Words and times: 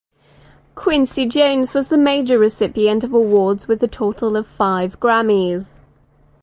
Quincy 0.73 1.27
Jones 1.27 1.75
was 1.75 1.89
the 1.89 1.97
major 1.99 2.39
recipient 2.39 3.03
of 3.03 3.13
awards 3.13 3.67
with 3.67 3.83
a 3.83 3.87
total 3.87 4.35
of 4.35 4.47
five 4.47 4.99
Grammys. 4.99 5.67